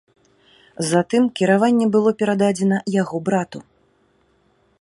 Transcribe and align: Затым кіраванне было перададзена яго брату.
Затым 0.91 1.27
кіраванне 1.41 1.85
было 1.97 2.09
перададзена 2.23 2.77
яго 3.01 3.15
брату. 3.29 3.59